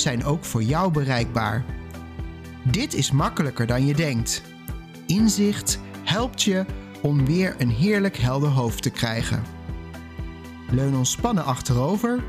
[0.00, 1.64] zijn ook voor jou bereikbaar.
[2.62, 4.42] Dit is makkelijker dan je denkt.
[5.06, 6.64] Inzicht helpt je
[7.02, 9.42] om weer een heerlijk helder hoofd te krijgen.
[10.70, 12.22] Leun ontspannen achterover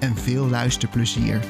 [0.00, 1.40] en veel luisterplezier.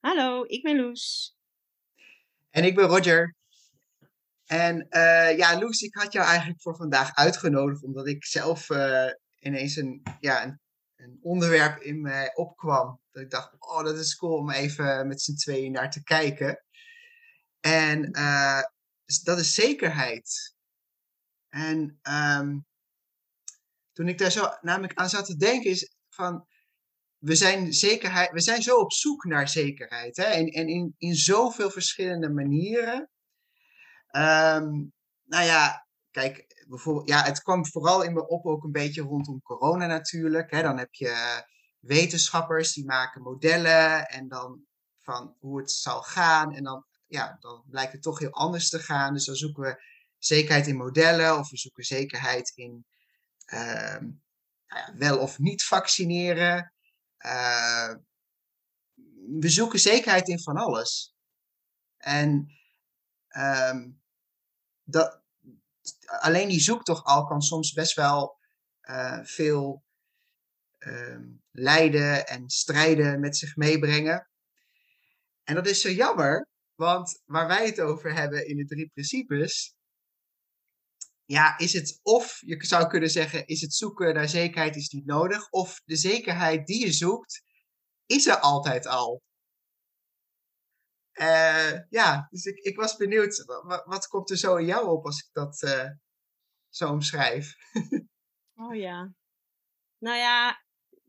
[0.00, 1.36] Hallo, ik ben Loes.
[2.50, 3.34] En ik ben Roger.
[4.52, 9.10] En uh, ja, Loes, ik had jou eigenlijk voor vandaag uitgenodigd omdat ik zelf uh,
[9.38, 10.60] ineens een, ja, een,
[10.96, 13.00] een, onderwerp in mij opkwam.
[13.10, 16.64] Dat ik dacht, oh, dat is cool om even met z'n tweeën naar te kijken.
[17.60, 18.62] En uh,
[19.22, 20.54] dat is zekerheid.
[21.48, 22.66] En um,
[23.92, 26.46] toen ik daar zo namelijk aan zat te denken, is van.
[27.18, 30.16] We zijn, zekerheid, we zijn zo op zoek naar zekerheid.
[30.16, 30.24] Hè?
[30.24, 33.11] En, en in, in zoveel verschillende manieren.
[34.16, 34.92] Um,
[35.24, 39.42] nou ja, kijk, bijvoorbeeld, ja, het kwam vooral in me op ook een beetje rondom
[39.42, 40.50] corona natuurlijk.
[40.50, 40.62] Hè?
[40.62, 41.44] Dan heb je
[41.78, 44.66] wetenschappers die maken modellen en dan
[44.98, 46.54] van hoe het zal gaan.
[46.54, 49.12] En dan, ja, dan blijkt het toch heel anders te gaan.
[49.12, 49.84] Dus dan zoeken we
[50.18, 52.86] zekerheid in modellen of we zoeken zekerheid in
[53.46, 53.96] uh,
[54.96, 56.72] wel of niet vaccineren.
[57.18, 57.94] Uh,
[59.40, 61.14] we zoeken zekerheid in van alles.
[61.96, 62.46] En
[64.92, 65.22] dat,
[66.04, 68.38] alleen die zoektocht al kan soms best wel
[68.82, 69.84] uh, veel
[70.78, 71.18] uh,
[71.50, 74.30] lijden en strijden met zich meebrengen.
[75.44, 79.74] En dat is zo jammer, want waar wij het over hebben in de drie principes,
[81.24, 85.06] ja, is het of, je zou kunnen zeggen, is het zoeken naar zekerheid is niet
[85.06, 87.42] nodig, of de zekerheid die je zoekt,
[88.06, 89.22] is er altijd al.
[91.20, 95.04] Uh, ja, dus ik, ik was benieuwd, wat, wat, komt er zo in jou op
[95.04, 95.90] als ik dat uh,
[96.68, 97.54] zo omschrijf?
[98.64, 99.14] oh ja.
[99.98, 100.62] Nou ja,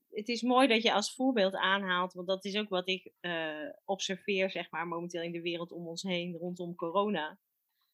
[0.09, 3.69] het is mooi dat je als voorbeeld aanhaalt, want dat is ook wat ik uh,
[3.85, 7.39] observeer, zeg maar, momenteel in de wereld om ons heen rondom corona.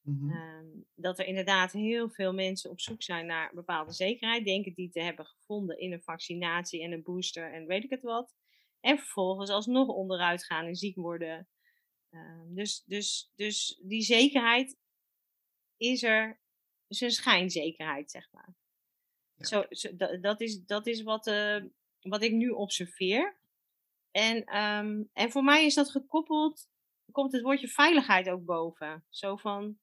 [0.01, 0.31] Mm-hmm.
[0.31, 4.89] Um, dat er inderdaad heel veel mensen op zoek zijn naar bepaalde zekerheid, denken die
[4.89, 8.35] te hebben gevonden in een vaccinatie en een booster en weet ik het wat.
[8.79, 11.47] En vervolgens alsnog onderuit gaan en ziek worden.
[12.09, 14.77] Uh, dus, dus, dus die zekerheid
[15.77, 16.41] is er,
[16.87, 18.55] is een schijnzekerheid, zeg maar.
[19.35, 19.45] Ja.
[19.45, 21.63] Zo, zo dat, dat, is, dat is wat, uh,
[21.99, 23.37] wat ik nu observeer.
[24.11, 26.69] En, um, en voor mij is dat gekoppeld,
[27.11, 29.05] komt het woordje veiligheid ook boven.
[29.09, 29.79] Zo van,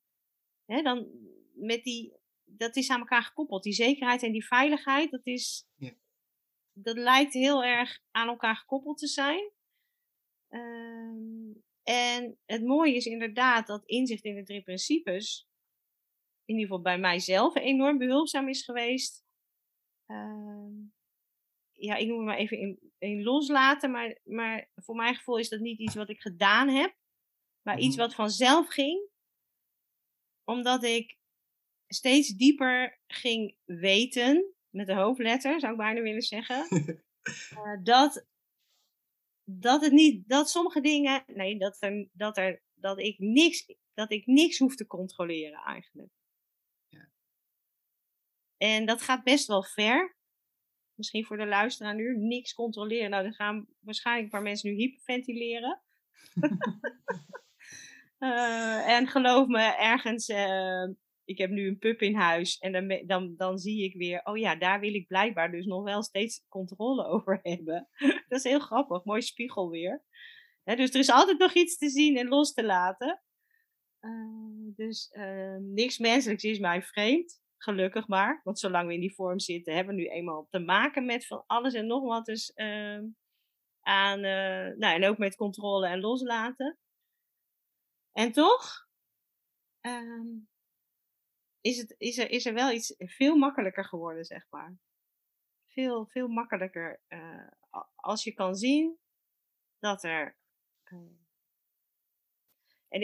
[0.64, 1.08] hè, dan
[1.52, 2.12] met die,
[2.44, 3.62] dat is aan elkaar gekoppeld.
[3.62, 5.92] Die zekerheid en die veiligheid, dat is, ja.
[6.72, 9.50] dat lijkt heel erg aan elkaar gekoppeld te zijn.
[10.48, 15.48] Um, en het mooie is inderdaad dat inzicht in de drie principes,
[16.44, 19.24] in ieder geval bij mijzelf, enorm behulpzaam is geweest.
[20.06, 20.88] Uh,
[21.72, 25.48] ja, ik noem het maar even in, in loslaten, maar, maar voor mijn gevoel is
[25.48, 26.96] dat niet iets wat ik gedaan heb,
[27.62, 29.08] maar iets wat vanzelf ging,
[30.44, 31.18] omdat ik
[31.86, 36.66] steeds dieper ging weten, met de hoofdletter zou ik bijna willen zeggen,
[37.50, 38.26] uh, dat
[39.48, 44.10] dat het niet, dat sommige dingen, nee, dat er, dat er, dat ik niks, dat
[44.12, 46.12] ik niks hoef te controleren eigenlijk.
[46.88, 47.08] Ja.
[48.56, 50.16] En dat gaat best wel ver.
[50.94, 53.10] Misschien voor de luisteraar nu, niks controleren.
[53.10, 55.82] Nou, dan gaan waarschijnlijk een paar mensen nu hyperventileren.
[58.18, 60.88] uh, en geloof me, ergens uh,
[61.26, 64.36] ik heb nu een pup in huis en dan, dan, dan zie ik weer, oh
[64.36, 67.88] ja, daar wil ik blijkbaar dus nog wel steeds controle over hebben.
[68.28, 70.04] dat is heel grappig, mooi spiegel weer.
[70.64, 73.22] dus er is altijd nog iets te zien en los te laten.
[74.00, 78.40] Uh, dus uh, niks menselijks is mij vreemd, gelukkig maar.
[78.44, 81.44] Want zolang we in die vorm zitten, hebben we nu eenmaal te maken met van
[81.46, 82.24] alles en nog wat.
[82.24, 82.52] Dus
[83.80, 86.78] aan, nou, en ook met controle en loslaten.
[88.12, 88.88] En toch,
[89.80, 90.26] ehm,
[91.66, 94.76] is, het, is, er, is er wel iets veel makkelijker geworden, zeg maar.
[95.66, 97.00] Veel, veel makkelijker.
[97.08, 97.48] Uh,
[97.94, 98.98] als je kan zien
[99.78, 100.36] dat er.
[100.84, 100.98] Uh,
[102.88, 103.00] en,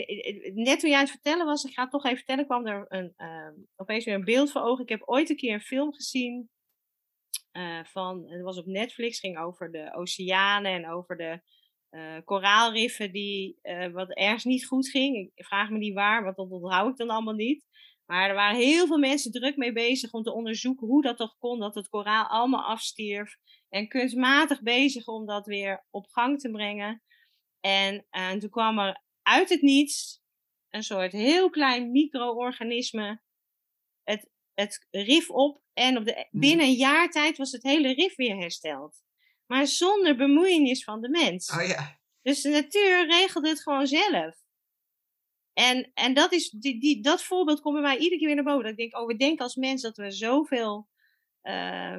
[0.53, 3.13] net toen jij het vertellen was, ik ga het toch even vertellen, kwam er een,
[3.17, 4.83] ehm, opeens weer een beeld voor ogen.
[4.83, 6.49] Ik heb ooit een keer een film gezien
[7.51, 11.41] uh, van, het was op Netflix, ging over de oceanen en over de
[12.23, 13.59] koraalriffen die
[13.91, 15.31] wat ergens niet goed ging.
[15.35, 17.65] Ik vraag me niet waar, want dat onthoud ik dan allemaal niet.
[18.05, 21.37] Maar er waren heel veel mensen druk mee bezig om te onderzoeken hoe dat toch
[21.37, 23.35] kon, dat het koraal allemaal afstierf.
[23.69, 27.03] En kunstmatig bezig om dat weer op gang te brengen.
[27.59, 30.21] En, en toen kwam er uit het niets
[30.69, 33.21] een soort heel klein micro-organisme
[34.03, 35.61] het, het rif op.
[35.73, 36.39] En op de, hmm.
[36.39, 39.01] binnen een jaar tijd was het hele rif weer hersteld.
[39.45, 41.51] Maar zonder bemoeienis van de mens.
[41.51, 41.99] Oh ja.
[42.21, 44.42] Dus de natuur regelde het gewoon zelf.
[45.53, 48.45] En, en dat, is, die, die, dat voorbeeld komt bij mij iedere keer weer naar
[48.45, 48.63] boven.
[48.63, 50.89] Dat ik denk, oh, we denken als mens dat we zoveel,
[51.43, 51.97] uh,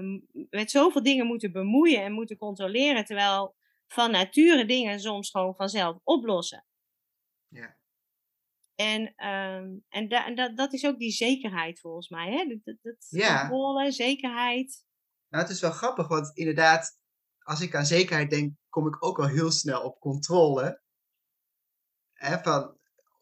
[0.51, 3.05] met zoveel dingen moeten bemoeien en moeten controleren.
[3.05, 3.57] Terwijl
[3.87, 6.67] van nature dingen soms gewoon vanzelf oplossen.
[7.49, 7.77] Ja.
[8.75, 12.31] En, um, en, da, en dat, dat is ook die zekerheid volgens mij.
[12.33, 12.47] Hè?
[12.47, 13.41] Dat, dat, dat ja.
[13.41, 14.85] Controle, zekerheid.
[15.29, 16.99] Nou, het is wel grappig, want inderdaad,
[17.39, 20.83] als ik aan zekerheid denk, kom ik ook al heel snel op controle.
[22.13, 22.79] Hè, van,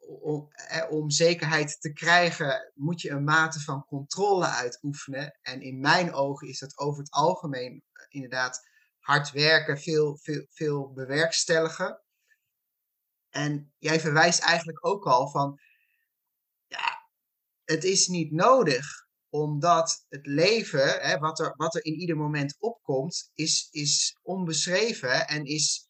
[0.07, 0.49] om,
[0.91, 5.39] om zekerheid te krijgen, moet je een mate van controle uitoefenen.
[5.43, 8.69] En in mijn ogen is dat over het algemeen eh, inderdaad
[8.99, 12.01] hard werken, veel, veel, veel bewerkstelligen.
[13.31, 15.61] En jij verwijst eigenlijk ook al van,
[16.67, 17.09] ja,
[17.65, 22.57] het is niet nodig, omdat het leven, hè, wat, er, wat er in ieder moment
[22.59, 25.89] opkomt, is, is onbeschreven en is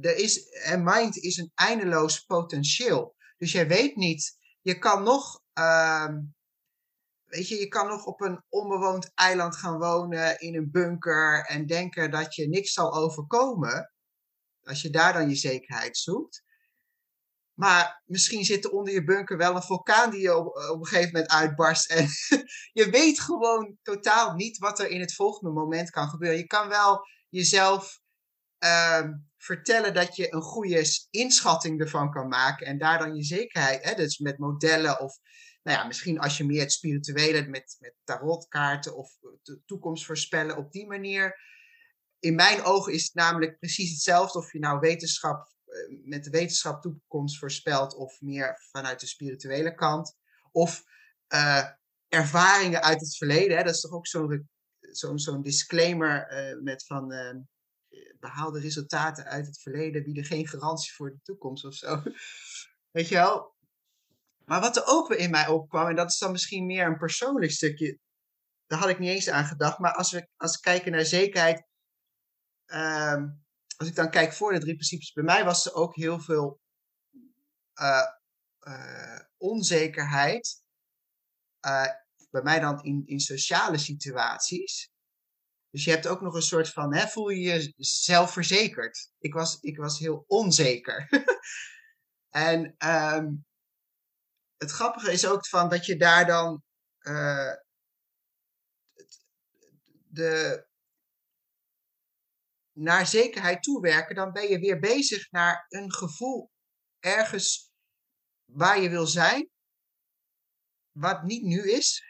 [0.00, 3.14] er is, en mind is een eindeloos potentieel.
[3.36, 6.14] Dus jij weet niet, je kan nog, uh,
[7.24, 11.66] weet je, je kan nog op een onbewoond eiland gaan wonen in een bunker en
[11.66, 13.92] denken dat je niks zal overkomen.
[14.62, 16.44] Als je daar dan je zekerheid zoekt.
[17.58, 21.12] Maar misschien zit er onder je bunker wel een vulkaan die je op, een gegeven
[21.12, 21.90] moment uitbarst.
[21.90, 22.08] En
[22.80, 26.38] je weet gewoon totaal niet wat er in het volgende moment kan gebeuren.
[26.38, 28.00] Je kan wel jezelf
[28.64, 29.08] uh,
[29.46, 32.66] vertellen dat je een goede inschatting ervan kan maken.
[32.66, 35.18] En daar dan je zekerheid, hè, dus met modellen of
[35.62, 40.56] nou ja, misschien als je meer het spirituele met, met tarotkaarten of de toekomst voorspellen
[40.56, 41.38] op die manier.
[42.18, 46.30] In mijn ogen is het namelijk precies hetzelfde of je nou wetenschap eh, met de
[46.30, 50.16] wetenschap toekomst voorspelt of meer vanuit de spirituele kant.
[50.52, 50.82] Of
[51.34, 51.64] uh,
[52.08, 53.56] ervaringen uit het verleden.
[53.56, 53.62] Hè?
[53.62, 54.48] Dat is toch ook zo'n
[54.80, 56.26] zo'n zo'n disclaimer
[56.62, 57.12] met van
[58.20, 62.02] behaalde resultaten uit het verleden bieden geen garantie voor de toekomst of zo.
[62.96, 63.54] Weet je wel?
[64.44, 67.52] Maar wat er ook in mij opkwam, en dat is dan misschien meer een persoonlijk
[67.52, 67.98] stukje,
[68.66, 69.78] daar had ik niet eens aan gedacht.
[69.78, 71.66] Maar als we, als we kijken naar zekerheid,
[72.66, 73.24] uh,
[73.76, 76.60] als ik dan kijk voor de drie principes, bij mij was er ook heel veel
[77.80, 78.06] uh,
[78.60, 80.64] uh, onzekerheid.
[82.30, 84.90] Bij mij dan in, in sociale situaties.
[85.76, 89.12] Dus je hebt ook nog een soort van, hè, voel je je zelfverzekerd?
[89.18, 91.08] Ik was, ik was heel onzeker.
[92.28, 93.46] en um,
[94.56, 96.62] het grappige is ook van dat je daar dan
[96.98, 97.52] uh,
[100.08, 100.66] de,
[102.72, 106.50] naar zekerheid toewerken, dan ben je weer bezig naar een gevoel
[106.98, 107.72] ergens
[108.44, 109.50] waar je wil zijn,
[110.92, 112.02] wat niet nu is.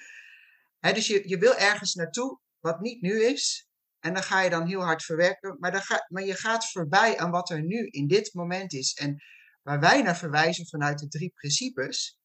[0.94, 3.68] dus je, je wil ergens naartoe wat niet nu is,
[3.98, 7.18] en dan ga je dan heel hard verwerken, maar, dan ga, maar je gaat voorbij
[7.18, 8.92] aan wat er nu in dit moment is.
[8.92, 9.22] En
[9.62, 12.18] waar wij naar verwijzen vanuit de drie principes,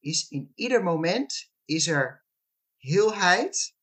[0.00, 2.24] is in ieder moment is er
[2.76, 3.74] heelheid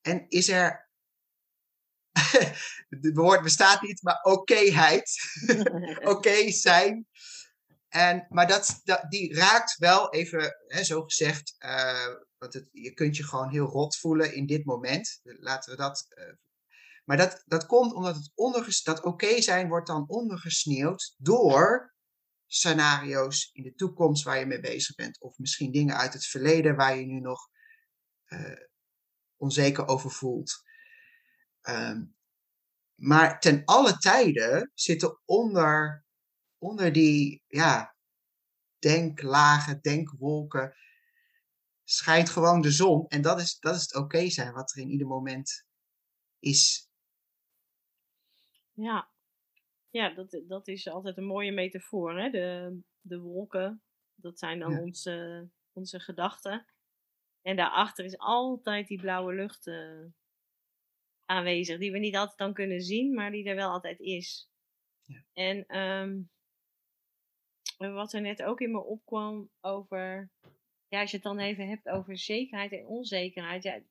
[0.00, 0.90] en is er
[2.88, 5.10] het woord bestaat niet, maar okéheid.
[6.14, 7.06] Oké zijn.
[7.88, 12.92] En, maar dat, dat, die raakt wel even, hè, zo gezegd, uh, want het, je
[12.92, 15.20] kunt je gewoon heel rot voelen in dit moment.
[15.22, 16.06] Laten we dat.
[16.08, 16.32] Uh,
[17.04, 21.94] maar dat, dat komt omdat het onderges, dat oké zijn wordt dan ondergesneeuwd door
[22.46, 25.20] scenario's in de toekomst waar je mee bezig bent.
[25.20, 27.48] Of misschien dingen uit het verleden waar je nu nog
[28.26, 28.66] uh,
[29.36, 30.52] onzeker over voelt.
[31.62, 32.16] Um,
[32.94, 36.05] maar ten alle tijden zitten onder,
[36.58, 37.96] onder die ja,
[38.78, 40.76] denklagen, denkwolken,
[41.84, 43.08] schijnt gewoon de zon.
[43.08, 45.66] En dat is, dat is het oké zijn wat er in ieder moment
[46.38, 46.90] is.
[48.72, 49.10] Ja,
[49.90, 52.18] ja dat, dat is altijd een mooie metafoor.
[52.20, 52.30] Hè?
[52.30, 53.82] De, de wolken,
[54.14, 56.66] dat zijn dan onze, onze gedachten.
[57.42, 60.04] En daarachter is altijd die blauwe lucht uh,
[61.24, 64.50] aanwezig, die we niet altijd dan kunnen zien, maar die er wel altijd is.
[65.02, 65.24] Ja.
[65.32, 66.30] En um,
[67.76, 70.30] wat er net ook in me opkwam over,
[70.88, 73.62] ja, als je het dan even hebt over zekerheid en onzekerheid.
[73.62, 73.84] Ja, het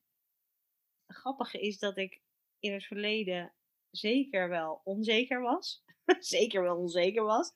[1.08, 2.22] grappige is dat ik
[2.60, 3.54] in het verleden
[3.92, 5.84] zeker wel onzeker was.
[6.20, 7.52] zeker wel onzeker was.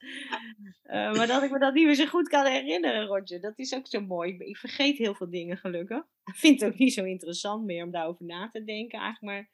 [0.84, 3.42] Uh, maar dat ik me dat niet meer zo goed kan herinneren, Roger.
[3.42, 4.34] Dat is ook zo mooi.
[4.34, 6.04] Ik, ik vergeet heel veel dingen, gelukkig.
[6.26, 9.50] Ik vind het ook niet zo interessant meer om daarover na te denken, eigenlijk.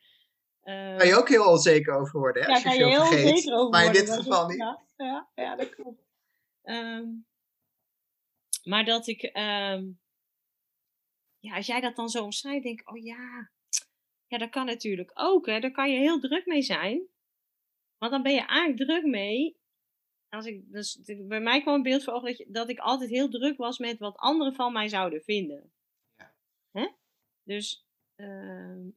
[0.63, 2.49] Maar uh, kan je ook heel onzeker over worden, hè?
[2.49, 3.25] Ja, kan je, heel vergeet.
[3.25, 3.91] onzeker over maar worden.
[3.91, 4.57] Maar in dit geval niet.
[4.57, 6.04] Ja, ja, ja, dat klopt.
[6.65, 7.27] Um,
[8.63, 9.99] maar dat ik, um,
[11.39, 13.51] ja, als jij dat dan zo omschrijft, denk ik, oh ja,
[14.27, 15.59] ja, dat kan natuurlijk ook, hè.
[15.59, 17.07] Daar kan je heel druk mee zijn.
[17.97, 19.57] Want dan ben je eigenlijk druk mee.
[20.29, 23.09] Als ik, dus, bij mij kwam een beeld voor ogen dat, je, dat ik altijd
[23.09, 25.73] heel druk was met wat anderen van mij zouden vinden.
[26.15, 26.35] Ja.
[26.71, 26.87] Hè?
[27.43, 28.93] Dus, uh,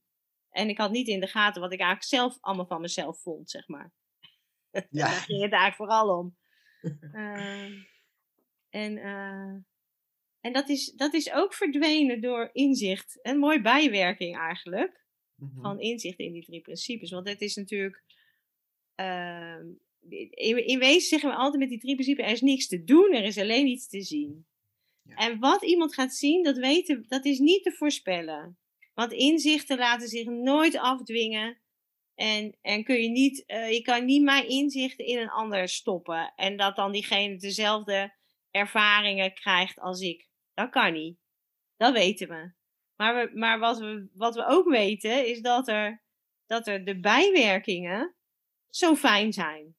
[0.51, 3.51] en ik had niet in de gaten wat ik eigenlijk zelf allemaal van mezelf vond,
[3.51, 3.93] zeg maar.
[4.71, 4.81] Ja.
[4.91, 6.37] Daar ging het eigenlijk vooral om.
[7.13, 7.65] Uh,
[8.83, 9.55] en uh,
[10.41, 13.19] en dat, is, dat is ook verdwenen door inzicht.
[13.23, 15.05] Een mooie bijwerking eigenlijk.
[15.35, 15.63] Mm -hmm.
[15.63, 17.11] Van inzicht in die drie principes.
[17.11, 18.03] Want het is natuurlijk
[19.01, 19.59] uh,
[20.31, 23.15] in, in wezen zeggen we altijd met die drie principes, er is niks te doen,
[23.15, 24.47] er is alleen iets te zien.
[25.03, 25.15] Ja.
[25.15, 28.59] En wat iemand gaat zien, dat, weten, dat is niet te voorspellen.
[28.95, 31.61] Want inzichten laten zich nooit afdwingen.
[32.19, 36.33] En, en kun je, niet, uh, je kan niet mijn inzichten in een ander stoppen.
[36.37, 38.15] En dat dan diegene dezelfde
[38.51, 40.29] ervaringen krijgt als ik.
[40.55, 41.19] Dat kan niet.
[41.77, 42.53] Dat weten we.
[42.97, 46.03] Maar, maar wat, we, wat we ook weten, is dat er,
[46.47, 48.17] dat er de bijwerkingen
[48.69, 49.77] zo fijn zijn.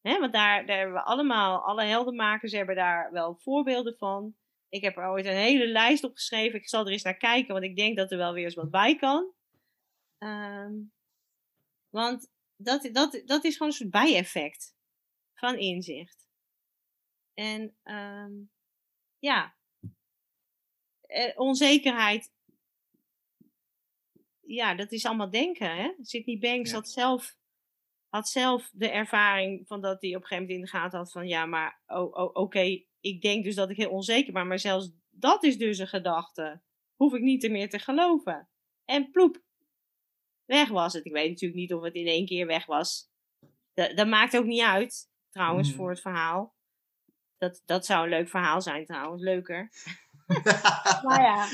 [0.00, 4.34] Want daar, daar hebben we allemaal, alle heldenmakers hebben daar wel voorbeelden van.
[4.68, 6.58] Ik heb er ooit een hele lijst op geschreven.
[6.58, 8.70] Ik zal er eens naar kijken, want ik denk dat er wel weer eens wat
[8.70, 9.32] bij kan.
[10.18, 10.92] Um,
[11.90, 14.74] want dat, dat, dat is gewoon een soort bijeffect
[15.34, 16.28] van inzicht.
[17.34, 18.50] En um,
[19.18, 19.56] ja,
[21.00, 22.32] eh, onzekerheid.
[24.40, 25.76] Ja, dat is allemaal denken.
[25.76, 25.92] Hè?
[26.02, 26.76] Sidney Banks ja.
[26.76, 27.38] had zelf
[28.08, 31.12] had zelf de ervaring van dat hij op een gegeven moment in de gaten had
[31.12, 34.46] van ja, maar oh, oh, oké, okay, ik denk dus dat ik heel onzeker ben,
[34.46, 36.62] maar zelfs dat is dus een gedachte.
[36.94, 38.48] Hoef ik niet meer te geloven.
[38.84, 39.42] En ploep,
[40.50, 41.04] weg was het.
[41.04, 43.08] Ik weet natuurlijk niet of het in één keer weg was.
[43.74, 45.74] Dat, dat maakt ook niet uit, trouwens, mm.
[45.74, 46.54] voor het verhaal.
[47.38, 49.72] Dat, dat zou een leuk verhaal zijn trouwens, leuker.
[51.06, 51.48] maar ja,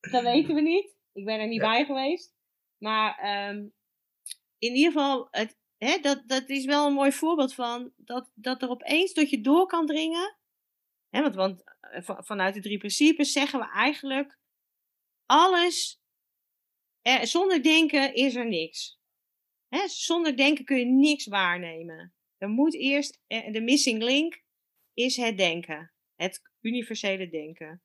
[0.00, 0.96] dat weten we niet.
[1.12, 1.70] Ik ben er niet ja.
[1.70, 2.34] bij geweest.
[2.78, 3.72] Maar um,
[4.58, 8.62] in ieder geval, het, hè, dat, dat is wel een mooi voorbeeld van dat, dat
[8.62, 10.36] er opeens tot je door kan dringen.
[11.08, 11.62] Hè, want, want
[12.02, 14.38] vanuit de drie principes zeggen we eigenlijk
[15.26, 16.00] alles.
[17.02, 18.98] Eh, zonder denken is er niks.
[19.68, 22.14] Hè, zonder denken kun je niks waarnemen.
[22.36, 24.42] Er moet eerst, eh, de missing link
[24.94, 25.92] is het denken.
[26.14, 27.82] Het universele denken.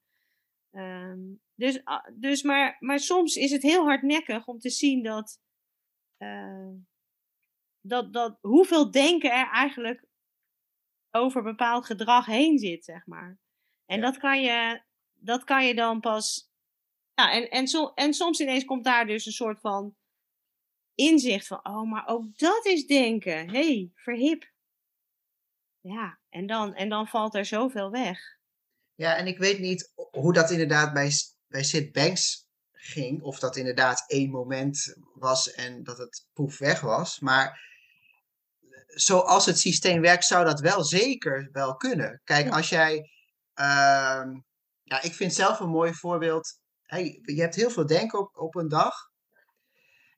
[0.72, 1.82] Um, dus
[2.14, 5.42] dus maar, maar soms is het heel hardnekkig om te zien dat.
[6.18, 6.70] Uh,
[7.82, 10.06] dat, dat hoeveel denken er eigenlijk
[11.12, 13.40] over bepaald gedrag heen zit, zeg maar.
[13.86, 14.02] En ja.
[14.02, 14.82] dat, kan je,
[15.14, 16.52] dat kan je dan pas.
[17.14, 19.96] Ja, en, en, so, en soms ineens komt daar dus een soort van
[20.96, 23.50] inzicht van: oh, maar ook dat is denken.
[23.50, 24.52] Hé, hey, verhip.
[25.80, 28.20] Ja, en dan, en dan valt er zoveel weg.
[28.96, 31.12] Ja, en ik weet niet hoe dat inderdaad bij,
[31.48, 33.22] bij Sid Banks ging.
[33.22, 37.20] Of dat inderdaad één moment was en dat het poef weg was.
[37.20, 37.60] Maar
[38.88, 42.22] zoals het systeem werkt, zou dat wel zeker wel kunnen.
[42.24, 42.98] Kijk, als jij.
[43.60, 44.26] Uh,
[44.84, 46.62] ja, ik vind zelf een mooi voorbeeld.
[46.86, 48.94] Je hebt heel veel denken op, op een dag.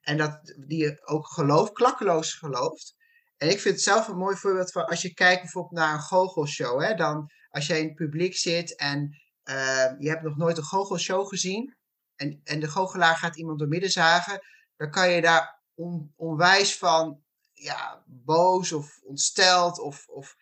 [0.01, 2.95] En dat, die je ook gelooft, klakkeloos gelooft.
[3.37, 5.99] En ik vind het zelf een mooi voorbeeld van als je kijkt bijvoorbeeld naar een
[5.99, 6.81] goochelshow.
[6.81, 10.63] Hè, dan als jij in het publiek zit en uh, je hebt nog nooit een
[10.63, 11.75] goochelshow gezien.
[12.15, 14.39] En, en de goochelaar gaat iemand door midden zagen.
[14.77, 20.35] Dan kan je daar on, onwijs van ja, boos of ontsteld of, of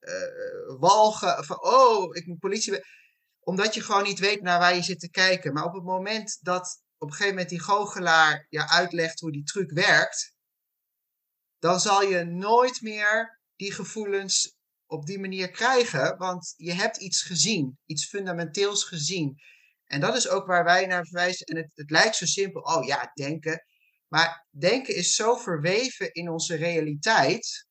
[0.00, 1.44] uh, walgen.
[1.44, 2.84] Van, oh, ik moet politie.
[3.44, 5.52] Omdat je gewoon niet weet naar waar je zit te kijken.
[5.52, 9.44] Maar op het moment dat op een gegeven moment die goochelaar je uitlegt hoe die
[9.44, 10.34] truc werkt,
[11.58, 17.22] dan zal je nooit meer die gevoelens op die manier krijgen, want je hebt iets
[17.22, 19.36] gezien, iets fundamenteels gezien.
[19.84, 21.46] En dat is ook waar wij naar verwijzen.
[21.46, 23.66] En het, het lijkt zo simpel, oh ja, denken.
[24.08, 27.66] Maar denken is zo verweven in onze realiteit,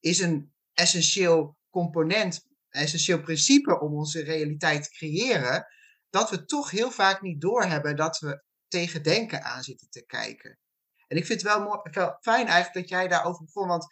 [0.00, 2.44] is een essentieel component,
[2.76, 5.66] essentieel principe om onze realiteit te creëren,
[6.10, 10.58] dat we toch heel vaak niet doorhebben dat we tegen denken aan zitten te kijken.
[11.06, 13.86] En ik vind het wel, mooi, wel fijn eigenlijk dat jij daarover begon, want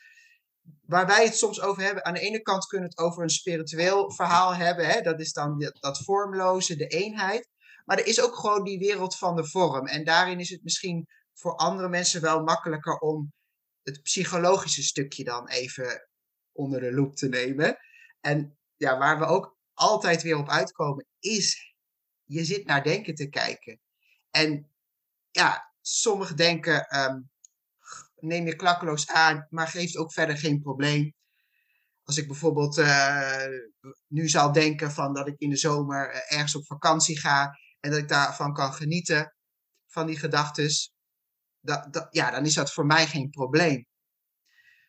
[0.80, 3.30] waar wij het soms over hebben, aan de ene kant kunnen we het over een
[3.30, 4.86] spiritueel verhaal hebben.
[4.86, 5.00] Hè?
[5.00, 7.48] Dat is dan dat, dat vormloze, de eenheid.
[7.84, 9.86] Maar er is ook gewoon die wereld van de vorm.
[9.86, 13.32] En daarin is het misschien voor andere mensen wel makkelijker om
[13.82, 16.08] het psychologische stukje dan even
[16.52, 17.76] onder de loep te nemen.
[18.20, 21.74] En ja, waar we ook altijd weer op uitkomen, is
[22.24, 23.80] je zit naar denken te kijken.
[24.30, 24.70] En
[25.30, 27.20] ja, sommigen denken, ehm,
[28.16, 31.14] neem je klakkeloos aan, maar geeft ook verder geen probleem.
[32.02, 33.46] Als ik bijvoorbeeld uh,
[34.06, 37.90] nu zou denken van dat ik in de zomer eh, ergens op vakantie ga en
[37.90, 39.34] dat ik daarvan kan genieten,
[39.86, 40.92] van die gedachtes,
[42.10, 43.86] ja, dan is dat voor mij geen probleem.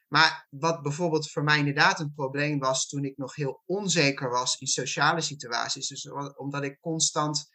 [0.07, 4.55] Maar wat bijvoorbeeld voor mij inderdaad een probleem was toen ik nog heel onzeker was
[4.55, 5.87] in sociale situaties.
[5.87, 7.49] Dus omdat ik constant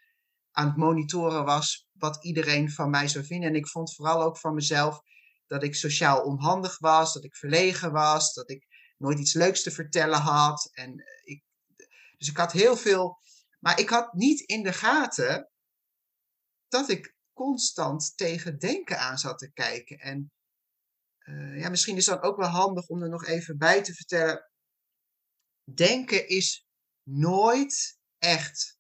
[0.51, 3.49] aan het monitoren was wat iedereen van mij zou vinden.
[3.49, 5.01] En ik vond vooral ook van mezelf
[5.47, 8.67] dat ik sociaal onhandig was, dat ik verlegen was, dat ik
[8.97, 10.71] nooit iets leuks te vertellen had.
[10.73, 11.45] En eh, ik,
[12.17, 13.19] dus ik had heel veel.
[13.59, 15.51] Maar ik had niet in de gaten
[16.69, 19.99] dat ik constant tegen denken aan zat te kijken.
[19.99, 20.33] En
[21.57, 24.51] ja, misschien is dan ook wel handig om er nog even bij te vertellen.
[25.75, 26.67] Denken is
[27.03, 28.79] nooit echt.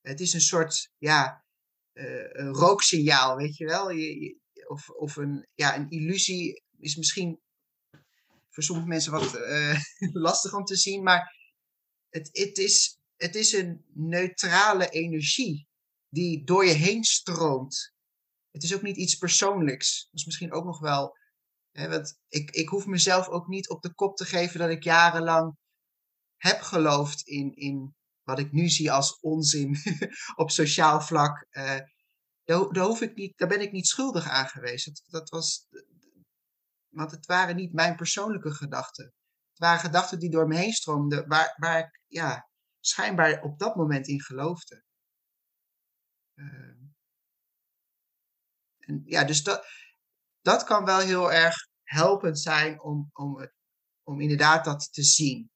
[0.00, 1.44] Het is een soort ja,
[1.92, 3.90] uh, een rooksignaal, weet je wel.
[3.90, 7.40] Je, of, of een, ja, een illusie is misschien
[8.48, 9.80] voor sommige mensen wat uh,
[10.26, 11.02] lastig om te zien.
[11.02, 11.36] Maar
[12.08, 15.68] het, het, is, het is een neutrale energie
[16.08, 17.94] die door je heen stroomt.
[18.50, 20.04] Het is ook niet iets persoonlijks.
[20.10, 21.16] Dat is misschien ook nog wel
[21.72, 25.56] want ik, ik hoef mezelf ook niet op de kop te geven dat ik jarenlang
[26.36, 29.76] heb geloofd in, in wat ik nu zie als onzin
[30.42, 31.46] op sociaal vlak.
[31.50, 31.78] Uh,
[32.44, 34.86] daar, daar, hoef ik niet, daar ben ik niet schuldig aan geweest.
[34.86, 35.66] Dat, dat was,
[36.88, 39.04] want het waren niet mijn persoonlijke gedachten.
[39.50, 42.48] Het waren gedachten die door me heen stroomden, waar, waar ik ja,
[42.80, 44.84] schijnbaar op dat moment in geloofde.
[46.34, 46.80] Uh,
[48.78, 49.66] en ja, dus dat,
[50.42, 53.50] dat kan wel heel erg helpend zijn om, om,
[54.02, 55.50] om inderdaad dat te zien.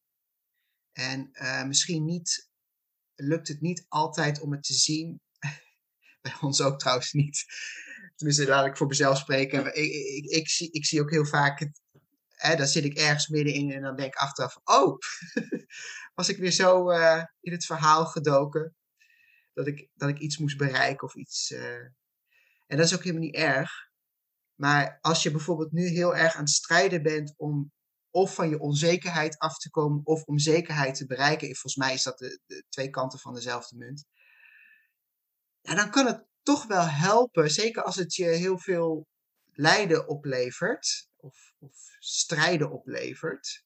[0.91, 2.49] En uh, misschien niet,
[3.15, 5.21] lukt het niet altijd om het te zien.
[6.21, 7.45] Bij ons ook trouwens niet.
[8.15, 9.65] Tenminste, laat ik voor mezelf spreken.
[9.65, 11.81] Ik, ik, ik, zie, ik zie ook heel vaak, het,
[12.29, 14.97] hè, zit ik ergens middenin en dan denk ik achteraf, oh,
[16.15, 18.75] was ik weer zo uh, in het verhaal gedoken.
[19.53, 21.51] Dat ik, dat ik iets moest bereiken of iets.
[21.51, 21.75] Uh,
[22.67, 23.84] en dat is ook helemaal niet erg.
[24.55, 27.73] Maar als je bijvoorbeeld nu heel erg aan het strijden bent om
[28.09, 32.03] of van je onzekerheid af te komen of om zekerheid te bereiken, volgens mij is
[32.03, 34.05] dat de, de twee kanten van dezelfde munt.
[35.61, 39.07] Ja, dan kan het toch wel helpen, zeker als het je heel veel
[39.51, 43.63] lijden oplevert of, of strijden oplevert.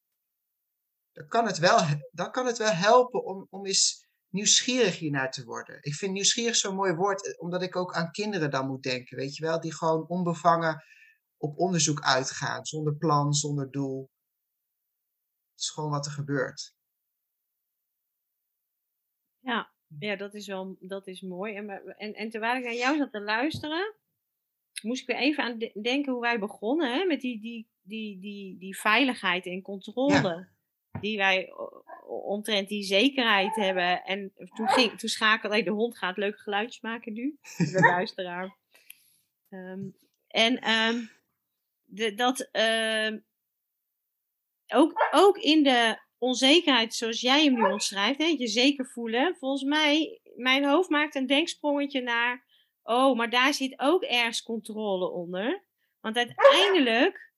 [1.12, 1.80] Dan kan het wel,
[2.12, 5.78] dan kan het wel helpen om, om eens nieuwsgierig hiernaar te worden.
[5.82, 9.18] Ik vind nieuwsgierig zo'n mooi woord, eh, omdat ik ook aan kinderen dan moet denken,
[9.18, 10.84] weet je wel, die gewoon onbevangen
[11.38, 14.10] op onderzoek uitgaan, zonder plan, zonder doel.
[15.52, 16.74] Het is gewoon wat er gebeurt.
[19.40, 21.56] Ja, ja dat, is wel, dat is mooi.
[21.56, 23.96] En, en, en terwijl ik naar jou zat te luisteren,
[24.82, 28.58] moest ik weer even aan denken hoe wij begonnen hè, met die, die, die, die,
[28.58, 30.50] die veiligheid en controle.
[31.02, 31.54] Die wij
[32.10, 34.04] omtrent die zekerheid hebben.
[34.04, 37.38] En toen, ging, toen schakelde de hond gaat leuke geluidjes maken nu.
[37.58, 38.58] De luisteraar.
[39.50, 39.96] Um,
[40.28, 41.10] en um,
[41.84, 43.26] de, dat um,
[44.68, 49.36] ook, ook in de onzekerheid zoals jij hem nu omschrijft, hè, je zeker voelen.
[49.40, 52.46] Volgens mij, mijn hoofd maakt een denksprongetje naar,
[52.84, 55.64] oh, maar daar zit ook ergens controle onder.
[56.00, 57.29] Want uiteindelijk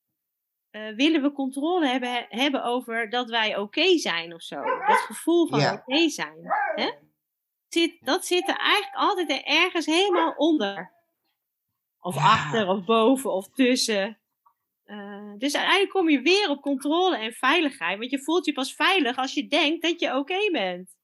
[0.72, 4.62] uh, willen we controle hebben, hebben over dat wij oké zijn of zo.
[4.88, 6.38] Dat gevoel van oké zijn.
[6.76, 6.92] Hè?
[7.68, 10.92] Zit, dat zit er eigenlijk altijd ergens helemaal onder.
[12.00, 14.20] Of achter, of boven, of tussen.
[14.86, 18.00] Uh, dus uiteindelijk kom je weer op controle en veiligheid.
[18.00, 20.96] Want je voelt je pas veilig als je denkt dat je oké bent.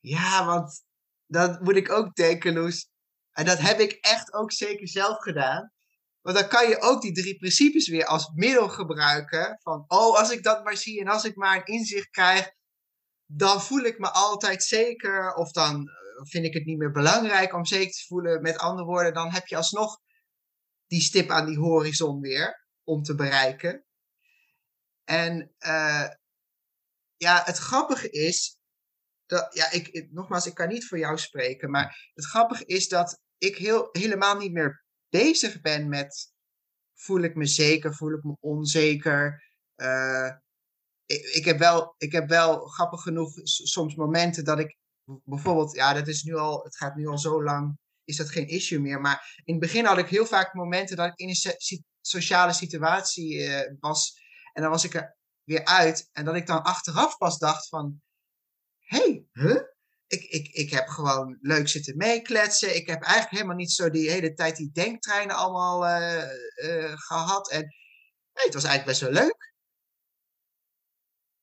[0.00, 0.84] Ja, want
[1.26, 2.88] dat moet ik ook denken, Loes.
[3.32, 5.72] En dat heb ik echt ook zeker zelf gedaan.
[6.24, 9.58] Want dan kan je ook die drie principes weer als middel gebruiken.
[9.62, 12.50] Van, oh, als ik dat maar zie en als ik maar een inzicht krijg,
[13.26, 15.34] dan voel ik me altijd zeker.
[15.34, 18.42] Of dan eh, vind ik het niet meer belangrijk om zeker te voelen.
[18.42, 20.00] Met andere woorden, dan heb je alsnog
[20.86, 23.84] die stip aan die horizon weer om te bereiken.
[25.04, 26.08] En uh,
[27.16, 28.58] ja, het grappige is,
[29.26, 33.20] dat, ja, ik, nogmaals, ik kan niet voor jou spreken, maar het grappige is dat
[33.38, 34.83] ik heel, helemaal niet meer
[35.20, 36.32] bezig ben met
[36.94, 40.30] voel ik me zeker, voel ik me onzeker, eh,
[41.06, 44.76] ik, heb wel, ik heb wel grappig genoeg soms momenten dat ik
[45.24, 48.48] bijvoorbeeld, ja, dat is nu al, het gaat nu al zo lang, is dat geen
[48.48, 49.00] issue meer.
[49.00, 53.44] Maar in het begin had ik heel vaak momenten dat ik in een sociale situatie
[53.44, 54.22] eh, was
[54.52, 58.02] en dan was ik er weer uit en dat ik dan achteraf pas dacht van,
[58.78, 59.62] hé, hey, huh?
[60.06, 62.76] Ik, ik, ik heb gewoon leuk zitten meekletsen.
[62.76, 66.22] Ik heb eigenlijk helemaal niet zo die hele tijd die denktreinen allemaal eh,
[66.54, 67.50] eh, gehad.
[67.50, 67.60] En
[68.32, 69.52] nee, het was eigenlijk best wel leuk.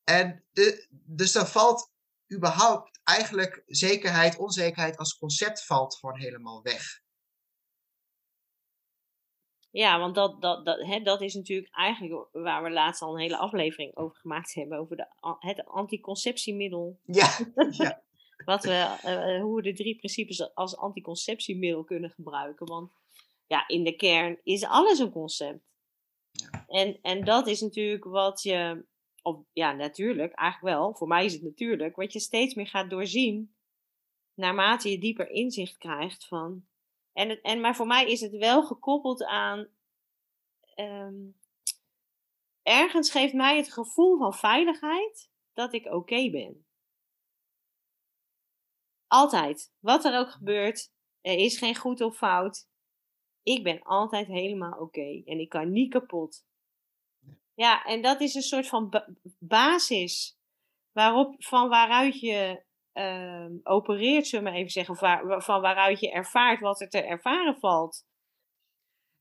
[0.03, 1.91] En de, dus dan valt
[2.33, 7.01] überhaupt eigenlijk zekerheid, onzekerheid als concept valt gewoon helemaal weg.
[9.71, 13.21] Ja, want dat, dat, dat, hè, dat is natuurlijk eigenlijk waar we laatst al een
[13.21, 14.77] hele aflevering over gemaakt hebben.
[14.77, 15.05] Over de,
[15.39, 16.99] het anticonceptiemiddel.
[17.05, 17.37] Ja,
[17.69, 18.01] ja,
[18.45, 22.65] Wat we, eh, hoe we de drie principes als anticonceptiemiddel kunnen gebruiken.
[22.65, 22.91] Want
[23.47, 25.69] ja, in de kern is alles een concept.
[26.67, 28.85] En, en dat is natuurlijk wat je,
[29.21, 32.89] of ja, natuurlijk, eigenlijk wel, voor mij is het natuurlijk, wat je steeds meer gaat
[32.89, 33.53] doorzien
[34.33, 36.65] naarmate je dieper inzicht krijgt van.
[37.13, 39.67] En, het, en, maar voor mij is het wel gekoppeld aan.
[40.75, 41.15] ehm,
[42.63, 46.65] ergens geeft mij het gevoel van veiligheid dat ik oké ben.
[49.11, 49.71] Altijd.
[49.79, 50.89] Wat er ook gebeurt,
[51.21, 52.67] er is geen goed of fout.
[53.43, 56.45] Ik ben altijd helemaal oké en ik kan niet kapot.
[57.53, 59.07] Ja, en dat is een soort van ba-
[59.39, 60.37] basis
[60.91, 65.61] waarop, van waaruit je ehm, opereert, zullen we maar even zeggen, of waar- wa- van
[65.61, 68.05] waaruit je ervaart wat er te ervaren valt.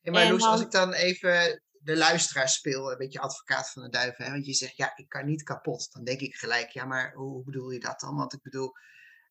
[0.00, 3.83] Hey, maar En Loes, als ik dan even de luisteraar speel, een beetje advocaat van
[3.83, 5.92] de duiven, hè, want je zegt, ja, ik kan niet kapot.
[5.92, 8.16] Dan denk ik gelijk, ja, maar hoe bedoel je dat dan?
[8.16, 8.72] Want ik bedoel,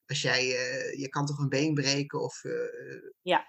[0.09, 2.43] als jij, eh, je kan toch een been breken of...
[2.43, 2.51] eh,
[3.21, 3.47] Ja.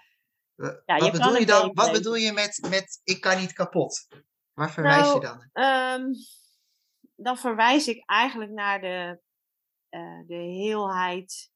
[0.85, 1.73] Ja, wat bedoel je dan?
[1.73, 4.07] Wat bedoel je met, met ik kan niet kapot?
[4.53, 5.49] Waar verwijs je Nou, dan?
[5.51, 6.05] Ehm,
[7.15, 9.21] dan verwijs ik eigenlijk naar de,
[9.89, 11.51] eh, de heelheid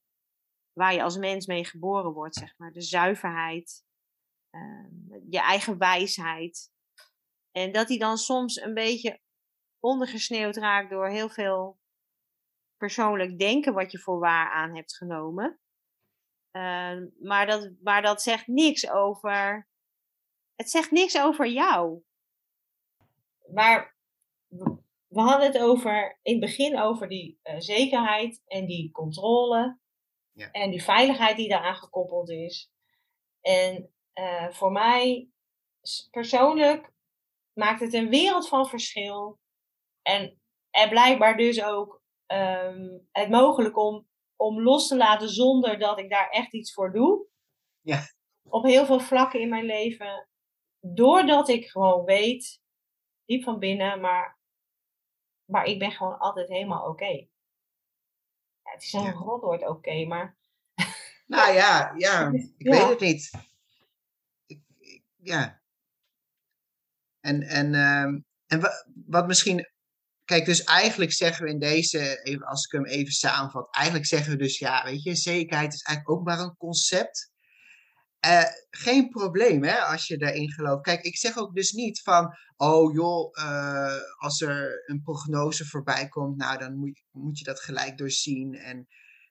[0.73, 2.71] waar je als mens mee geboren wordt, zeg maar.
[2.71, 3.83] De zuiverheid,
[4.49, 6.71] ehm, je eigen wijsheid.
[7.51, 9.21] En dat die dan soms een beetje
[9.79, 11.79] ondergesneeuwd raakt door heel veel
[12.77, 15.59] persoonlijk denken wat je voor waar aan hebt genomen.
[16.51, 19.67] Ehm, maar, dat, maar dat zegt niks over.
[20.55, 22.03] Het zegt niks over jou.
[23.53, 23.95] Maar
[25.07, 29.79] we hadden het over, in het begin over die eh, zekerheid en die controle.
[30.31, 30.51] Ja.
[30.51, 32.71] En die veiligheid die daaraan gekoppeld is.
[33.41, 35.29] En eh, voor mij
[36.11, 36.91] persoonlijk
[37.53, 39.39] maakt het een wereld van verschil.
[40.01, 45.99] En, en blijkbaar dus ook ehm, het mogelijk om, om los te laten zonder dat
[45.99, 47.27] ik daar echt iets voor doe.
[47.81, 48.01] Ja.
[48.49, 50.27] Op heel veel vlakken in mijn leven.
[50.79, 52.61] Doordat ik gewoon weet,
[53.25, 54.39] diep van binnen, maar,
[55.45, 57.05] maar ik ben gewoon altijd helemaal oké.
[58.63, 59.11] Ja, het is een Ja.
[59.11, 60.38] rotwoord oké, maar
[61.27, 62.71] Nou ja, ja, ik Ja.
[62.71, 63.31] weet het niet.
[64.45, 65.61] Ik, ik- ja.
[67.19, 69.69] En, en, ehm, en wa- wat misschien.
[70.25, 74.31] Kijk, dus eigenlijk zeggen we in deze, even, als ik hem even samenvat, eigenlijk zeggen
[74.31, 77.31] we dus, ja, weet je, zekerheid is eigenlijk ook maar een concept.
[78.19, 80.83] Eh, geen probleem, hè, als je daarin gelooft.
[80.83, 86.07] Kijk, ik zeg ook dus niet van, oh joh, eh, als er een prognose voorbij
[86.07, 88.55] komt, nou, dan moet, moet je dat gelijk doorzien.
[88.55, 88.88] En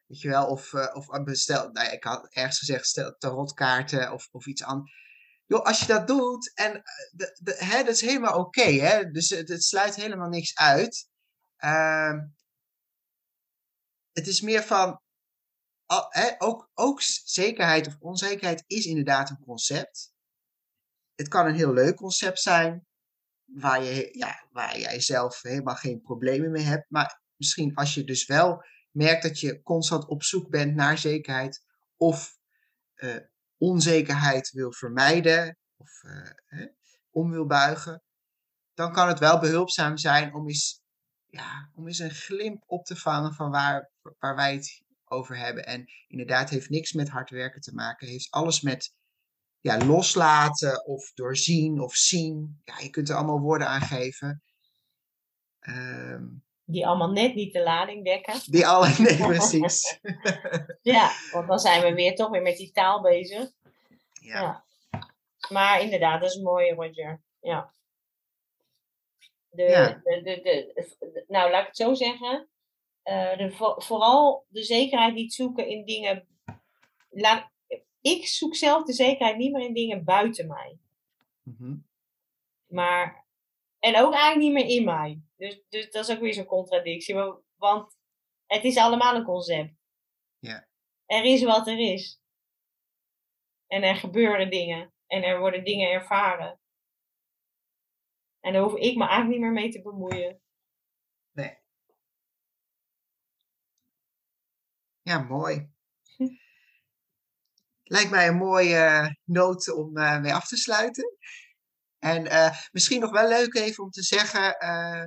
[0.06, 4.28] weet je wel, of, eh, of bestel, nou, ik had ergens gezegd, stel tarotkaarten of,
[4.30, 5.03] of iets anders.
[5.62, 9.10] Als je dat doet, en eh, de, de, hè, dat is helemaal oké, hè.
[9.10, 11.08] Dus het, sluit helemaal niks uit.
[11.56, 12.18] Ehm,
[14.12, 15.00] het is meer van,
[16.08, 20.12] hè, ook, ook zekerheid of onzekerheid is inderdaad een concept.
[21.14, 22.86] Het kan een heel leuk concept zijn,
[23.44, 26.90] waar, je, ja, waar jij zelf helemaal geen problemen mee hebt.
[26.90, 31.64] Maar misschien als je dus wel merkt dat je constant op zoek bent naar zekerheid
[31.96, 32.38] of
[32.94, 33.16] eh,
[33.64, 36.66] onzekerheid wil vermijden of eh,
[37.10, 38.02] om wil buigen,
[38.74, 40.82] dan kan het wel behulpzaam zijn om eens,
[41.26, 45.66] ja, om eens een glimp op te vangen van waar, waar wij het over hebben.
[45.66, 48.94] En inderdaad heeft niks met hard werken te maken, heeft alles met
[49.60, 52.60] ja, loslaten of doorzien of zien.
[52.64, 54.42] Ja, je kunt er allemaal woorden aan geven.
[55.58, 56.24] Ehm,
[56.64, 58.34] die allemaal net niet de lading dekken.
[58.46, 60.00] die alle, nee, precies.
[60.82, 63.50] Ja, want dan zijn we weer toch weer met die taal bezig.
[64.20, 64.40] Ja.
[64.40, 64.64] Ja.
[65.48, 67.22] Maar inderdaad, dat is mooi, Roger.
[67.40, 67.72] Ja.
[69.48, 70.00] De, Ja.
[70.04, 72.48] de, de, de, nou, laat ik het zo zeggen.
[73.02, 76.26] Eh, de, vo- vooral de zekerheid niet zoeken in dingen.
[77.10, 77.50] Laat,
[78.00, 80.78] ik zoek zelf de zekerheid niet meer in dingen buiten mij.
[81.42, 81.76] Mhm.
[82.66, 83.24] Maar
[83.78, 85.20] En ook eigenlijk niet meer in mij.
[85.44, 87.14] Dus, dus dat is ook weer zo'n contradictie.
[87.54, 87.96] Want
[88.46, 89.74] het is allemaal een concept.
[90.38, 90.68] Ja.
[91.06, 92.20] Er is wat er is.
[93.66, 94.94] En er gebeuren dingen.
[95.06, 96.60] En er worden dingen ervaren.
[98.40, 100.40] En daar hoef ik me eigenlijk niet meer mee te bemoeien.
[101.32, 101.58] Nee.
[105.02, 105.72] Ja, mooi.
[107.94, 111.16] Lijkt mij een mooie noot om uh, mee af te sluiten.
[111.98, 114.64] En uh, misschien nog wel leuk even om te zeggen.
[114.64, 115.04] Uh,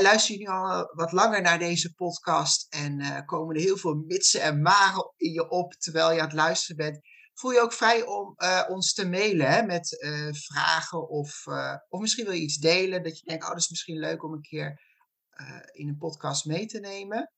[0.00, 4.42] luister je nu al wat langer naar deze podcast en komen er heel veel mitsen
[4.42, 6.98] en maren in je op terwijl je aan het luisteren bent.
[7.34, 8.36] Voel je ook vrij om
[8.68, 11.46] ons te mailen hè, met vragen of,
[11.88, 14.32] of misschien wil je iets delen dat je denkt, oh dat is misschien leuk om
[14.32, 14.80] een keer
[15.72, 17.32] in een podcast mee te nemen.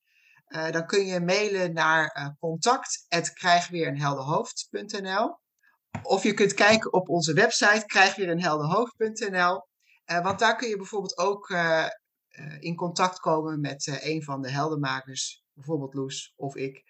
[0.70, 5.38] Dan kun je mailen naar contact@krijgweerenhelderhoofd.nl
[6.02, 9.66] of je kunt kijken op onze website krijgweerenhelderhoofd.nl
[10.06, 11.50] uh, want daar kun je bijvoorbeeld ook
[12.58, 16.82] in contact komen met een van de heldenmakers, bijvoorbeeld Loes of ik